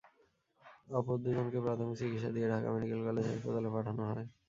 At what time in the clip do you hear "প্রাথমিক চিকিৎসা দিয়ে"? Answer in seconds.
1.65-2.47